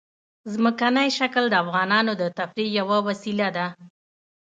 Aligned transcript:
ځمکنی 0.53 1.07
شکل 1.19 1.43
د 1.49 1.55
افغانانو 1.63 2.11
د 2.21 2.23
تفریح 2.37 2.69
یوه 2.79 2.97
وسیله 3.07 3.47
ده. 3.57 3.65